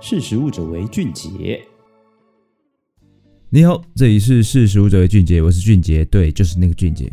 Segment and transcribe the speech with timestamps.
[0.00, 1.60] 识食物者为俊杰。
[3.50, 7.10] 你好，这里是识食物者为俊杰，我是俊杰，对，就是那个俊杰。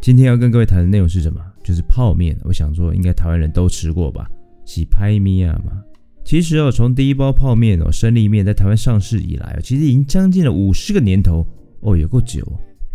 [0.00, 1.40] 今天要跟各位谈的内容是什么？
[1.64, 2.38] 就是泡面。
[2.44, 4.30] 我想说，应该台湾人都吃过吧？
[4.64, 5.72] 洗拍米啊嘛。
[6.24, 11.44] 其实哦，从第一包泡面哦，胜利面在台湾上市以来，其实已经将近了五十个年头
[11.80, 12.46] 哦，有够久。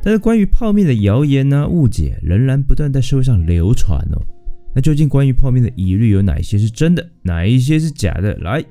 [0.01, 4.21] 但是关于泡面的谣言呢、误解，仍然不断在社会上流传哦。
[4.73, 8.33] 那究竟关于泡面的疑虑有哪一些是真的，哪一些是假的？
[8.35, 8.63] 来，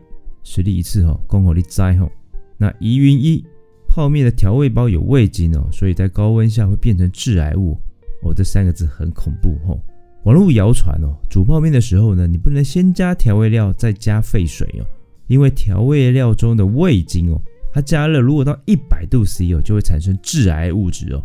[0.45, 2.09] 实力一次哦，恭候你栽吼。
[2.57, 3.45] 那疑云一。
[3.87, 7.79] 泡面的调味包有味精哦，所以在高温下会变成致癌物
[8.25, 8.35] 哦。
[8.35, 9.79] 这三个字很恐怖哦。
[10.25, 14.83] 网络谣传哦，煮泡面的时候呢，你不能先加调味料再加沸水哦，
[15.29, 17.41] 因为调味料中的味精哦，
[17.73, 21.25] 它加热如果到一百度 C 哦，就会产生致癌物质哦，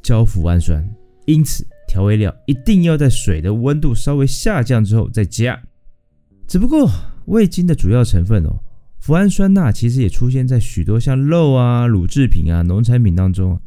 [0.00, 0.88] 焦脯氨酸。
[1.26, 5.60] 因此，调味料一定要在水的温度稍微下降之后再加。
[6.46, 6.88] 只不过，
[7.26, 8.58] 味精的主要成分哦。
[9.02, 13.60] 脯氨酸钠其实也出现在许多像肉啊、乳制品啊、农产品当中啊，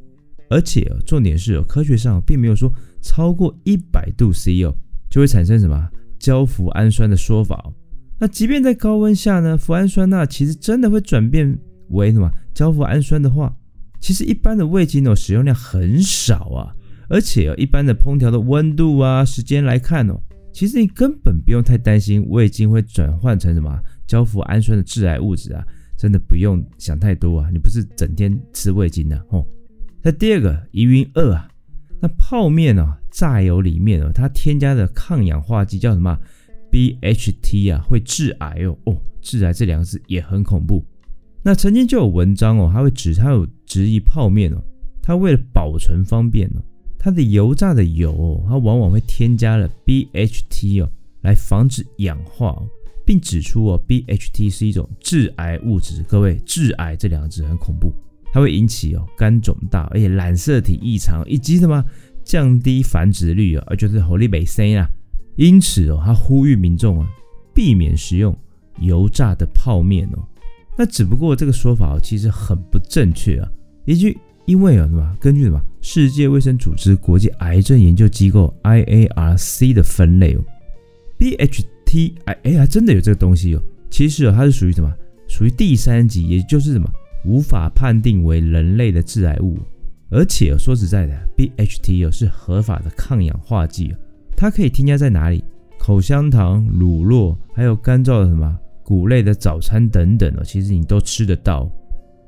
[0.50, 4.76] 而且重点是哦，科学上并没有说超过一百度 C 哦
[5.10, 7.74] 就会产生什么焦脯氨酸的说法哦。
[8.20, 11.56] 那即便在高温下呢，脯氨酸钠其实真的会转变
[11.90, 13.56] 为什么焦脯氨酸的话，
[14.00, 16.74] 其实一般的味精哦使用量很少啊，
[17.10, 20.20] 而且哦一般的烹调的温度啊、时间来看哦，
[20.58, 23.80] 其实你根本不用太担心味精会转换成什么。
[24.08, 25.64] 焦脯氨酸的致癌物质啊，
[25.96, 27.48] 真的不用想太多啊！
[27.54, 29.46] 你不是整天吃味精的哦。
[30.02, 31.48] 那第二个疑云二啊，
[32.02, 36.18] 那泡面啊，炸油里面哦，它添加的抗氧化剂叫什么
[36.72, 40.84] ？BHT 啊，会致癌哦哦，致癌这两个字也很恐怖。
[41.44, 44.64] 那曾经就有文章哦，它会指它有质疑泡面哦，
[45.04, 46.64] 它为了保存方便哦，
[47.00, 50.90] 它的油炸的油哦，它往往会添加了 BHT 哦，
[51.22, 52.56] 来防止氧化。
[53.06, 56.04] 并指出哦，BHT 是一种致癌物质。
[56.10, 57.94] 各位，致癌这两个字很恐怖，
[58.34, 61.82] 它会引起哦肝肿大，而且染色体异常，以及什么
[62.26, 64.86] 降低繁殖率啊，而就是火力北生啊。
[65.38, 67.08] 因此哦，他呼吁民众啊
[67.54, 68.38] 避免食用
[68.82, 70.20] 油炸的泡面哦。
[70.78, 73.50] 那只不过这个说法哦其实很不正确啊。
[73.86, 80.42] 依据因为啊什么根据什么世界卫生组织国际癌症研究机构 IARC 的分类哦
[81.18, 81.64] ，BH。
[81.90, 83.64] T 哎哎呀，真的有这个东西哦。
[83.90, 84.94] 其实哦，它是属于什么？
[85.30, 86.90] 属于第三级，也就是什么
[87.24, 89.58] 无法判定为人类的致癌物。
[90.10, 93.96] 而且说实在的，BHT 哦是合法的抗氧化剂，
[94.36, 95.42] 它可以添加在哪里？
[95.80, 101.72] 口香糖、乳酪，还有干燥的什么谷类的早餐等等哦，其实你都吃得到。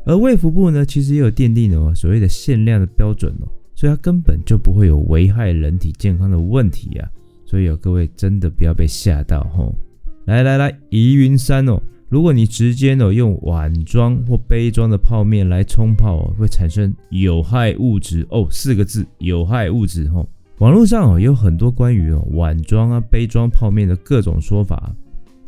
[0.05, 7.07] 而卫福部呢，其实也有奠定哦所谓的限量的标准哦，所以它根本就不会有危害人体健康的问题啊。
[7.45, 9.73] 所以有各位真的不要被吓到吼！
[10.25, 20.29] 来来来，疑云三哦，如果你直接哦用碗装或杯装的泡面来冲泡哦，会产生有害物质哦，四个字有害物质吼。
[20.59, 24.95] 网络上哦有很多关于哦碗装啊杯装泡面的各种说法，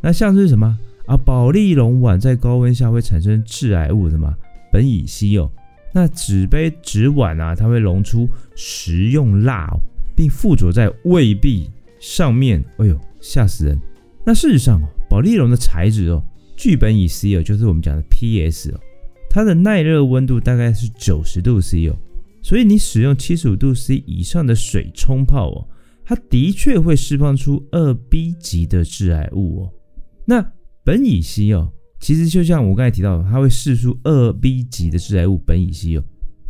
[0.00, 0.76] 那像是什么
[1.06, 4.34] 啊保丽龙碗在高温下会产生致癌物的嘛
[4.72, 5.50] 苯乙烯哦，
[5.92, 9.80] 那纸杯纸碗啊它会溶出食用蜡哦，
[10.16, 11.70] 并附着在胃壁。
[12.04, 13.78] 上面，哎呦，吓死人！
[14.26, 16.20] 那事实上哦，保丽龙的材质哦，
[16.56, 18.80] 聚苯乙烯哦，就是我们讲的 PS 哦，
[19.30, 21.96] 它的耐热温度大概是九十度 C 哦，
[22.42, 25.68] 所以你使用七十五度 C 以上的水冲泡哦，
[26.04, 29.70] 它的确会释放出二 B 级的致癌物哦。
[30.24, 30.44] 那
[30.84, 36.04] 苯乙烯哦，其实就像我刚才提到，它会释出二 B 级的致癌物苯乙烯哦。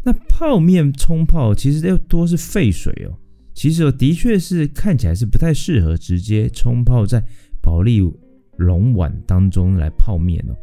[0.04, 3.19] 那泡面冲泡其实又多是沸水哦。
[3.54, 7.22] 其实哦，的确是看起来是不太适合直接冲泡在
[7.62, 8.00] 保丽
[8.56, 10.56] 龙碗当中来泡面哦。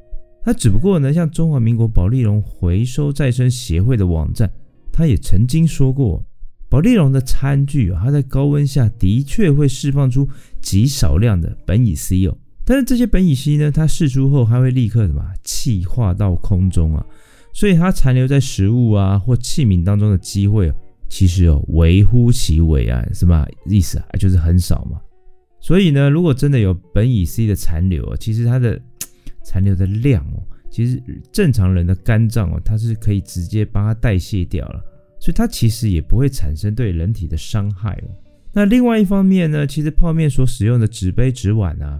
[0.44, 4.52] 它只不过呢，像中华民国保丽龙回收再生协会的网站，
[4.92, 6.26] 它也曾经说过，
[6.68, 10.28] 保丽龙的餐具哦，它在高温下的确会释放出
[10.60, 12.36] 极少量的苯乙烯哦。
[12.70, 17.04] 但是这些苯乙烯呢，它释出后还会立刻什么气化到空中啊，
[17.52, 20.72] 所以它残留在食物啊或器皿当中的机会。
[21.10, 24.06] 其实哦，微乎其微啊，什么意思啊？
[24.20, 25.02] 就是很少嘛。
[25.60, 28.80] 所以呢，如果真的有苯乙烯的残留啊，其实它的
[29.44, 30.38] 残留的量哦，
[30.70, 31.02] 其实
[31.32, 34.80] 正常人的肝脏哦，它是可以直接帮它代谢掉了，
[35.20, 38.14] 所以它其实也不会产生对人体的伤害哦。
[38.54, 42.00] 那另外一方面呢，其实泡面所使用的纸杯、纸碗啊，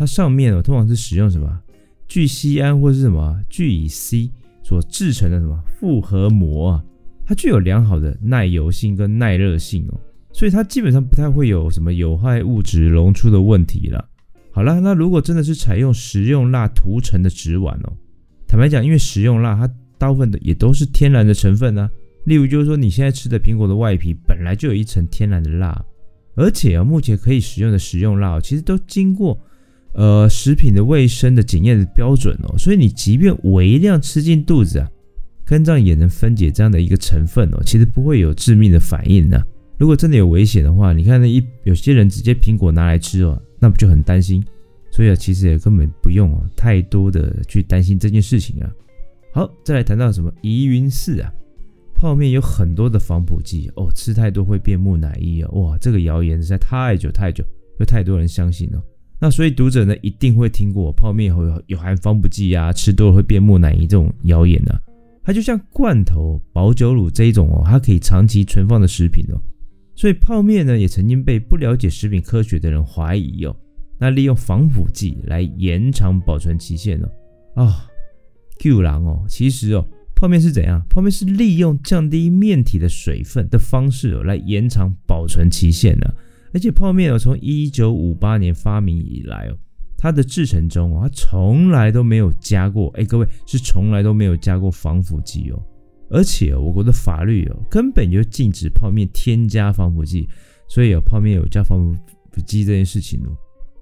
[0.00, 1.60] 它上面哦，通常是使用什么
[2.08, 4.30] 聚酰胺或是什么聚乙烯
[4.62, 6.82] 所制成的什么复合膜啊。
[7.26, 10.00] 它具有良好的耐油性跟耐热性哦，
[10.32, 14.02] 所以它基本上不太会有什么有害物质溶出的问题了。
[14.50, 17.92] 好了，那如果真的是采用食用蜡涂成的纸碗哦，
[18.48, 21.90] 坦白讲，因为食用蜡它大部分的也都是天然的成分啊。
[22.24, 25.84] 例如就是说，你现在吃的苹果的外皮本来就有一层天然的蜡，
[26.36, 29.38] 而且啊，目前可以使用的食用蜡其实都经过
[29.92, 34.90] 呃食品的卫生的检验的标准哦，所以你即便微量吃进肚子啊，
[35.44, 39.40] 肝脏也能分解这样的一个成分哦，其实不会有致命的反应呢。
[39.78, 44.44] 如果真的有危险的话，你看那一有些人直接苹果拿来吃哦，那不就很担心？
[44.90, 48.70] 所以啊，其实也根本不用哦太多的去担心这件事情啊。
[49.32, 51.32] 好，再来谈到什么疑云四啊，
[51.94, 55.48] 泡面有很多的防腐剂哦，吃太多会变木乃伊哦。
[55.60, 57.44] 哇，这个谣言实在太久太久，
[57.78, 58.82] 有太多人相信了。
[59.20, 64.80] 那所以读者呢一定会听过泡面有有含防腐剂啊，吃多了会变木乃伊这种谣言呢、啊。
[65.22, 69.36] 它就像罐头、保酒乳这一种哦，它可以长期存放的食品哦。
[69.94, 73.54] 所以泡面呢，也曾经被不了解食品科学的人怀疑哦，
[73.98, 77.08] 那利用防腐剂来延长保存期限哦。
[77.54, 77.86] 啊
[78.58, 80.82] ，Q 狼哦，其实哦，泡面是怎样？
[80.88, 86.14] 泡面是利用降低面体的水分的方式哦，来延长保存期限的。
[86.52, 89.56] 而且泡面哦，从一九五八年发明以来哦，
[89.96, 95.62] 它的制程中哦，它从来都没有加过，哎，各位是从来都没有加过防腐剂哦。
[96.10, 100.28] 而且我国的法律哦，根本就禁止泡面添加防腐剂，
[100.68, 101.78] 所以有泡面有加防
[102.32, 103.30] 腐剂这件事情哦，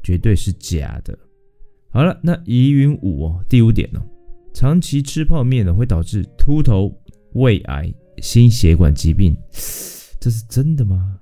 [0.03, 1.19] 绝对是假的。
[1.91, 4.00] 好了，那疑云五哦，第五点哦，
[4.53, 6.94] 长期吃泡面呢会导致秃头、
[7.32, 9.35] 胃癌、心血管疾病，
[10.20, 11.19] 这是真的吗？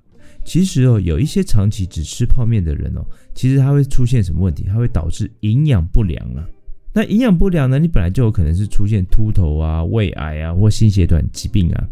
[0.47, 3.05] 其实哦，有一些长期只吃泡面的人哦，
[3.35, 4.63] 其实他会出现什么问题？
[4.65, 6.49] 它会导致营养不良了。
[6.93, 7.77] 那营养不良呢？
[7.77, 11.85] 你本来就有可能是出现秃头啊、胃癌啊或心血管疾病啊，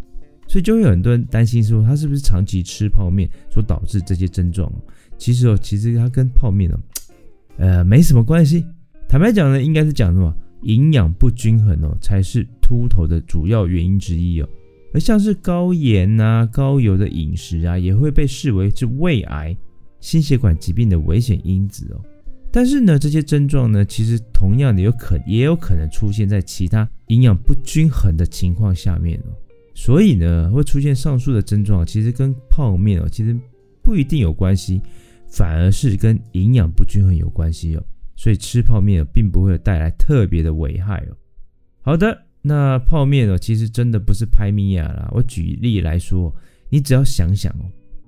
[0.48, 4.72] 所以就会有很多人担心说，他是不是长期吃泡面所导致这些症状？
[5.18, 6.80] 其实哦，其实它跟泡面哦，
[7.60, 8.66] 呃，没什么关系。
[9.10, 10.34] 坦白讲呢，应该是讲什么？
[10.62, 14.48] 营养不均衡哦，才是秃头的主要原因之一哦。
[14.96, 19.54] 而像是高盐啊、高油的饮食啊，也会被视为是胃癌、
[20.00, 22.00] 心血管疾病的危险因子哦。
[22.50, 29.36] 但是呢，这些症状呢，其实同样的有可也有可能出现在其他营养不均衡的情况下面哦。
[29.74, 33.38] 所以呢，会出现上述的症状，其实跟泡面哦，其实
[33.84, 34.82] 不一定有关系，
[35.28, 37.84] 反而是跟营养不均衡有关系哦。
[38.16, 41.18] 所以吃泡面并不会带来特别的危害哦。
[41.82, 45.10] 好的，那泡面哦，其实真的不是拍米啊啦。
[45.12, 46.32] 我举例来说，
[46.70, 47.66] 你只要想想哦，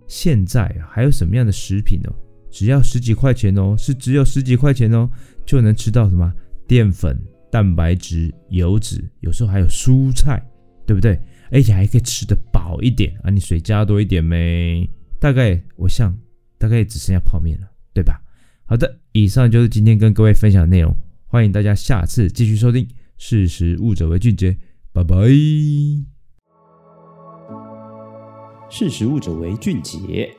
[0.07, 2.13] 现在还有什么样的食品哦？
[2.51, 5.09] 只要十几块钱哦，是只有十几块钱哦，
[5.43, 6.31] 就能吃到什么
[6.67, 7.19] 淀粉、
[7.51, 10.39] 蛋白质、油脂，有时候还有蔬菜，
[10.85, 11.19] 对不对？
[11.49, 14.87] 而且还可以吃得饱一点啊，你水加多一点呗。
[15.19, 16.15] 大概我想，
[16.59, 18.21] 大概也只剩下泡面了，对吧？
[18.65, 20.95] 好的，以上就是今天跟各位分享的内容，
[21.25, 22.87] 欢迎大家下次继续收听。
[23.17, 24.59] 识时务者为俊杰，
[24.93, 25.15] 拜拜。
[28.69, 30.36] 识时务者为俊杰。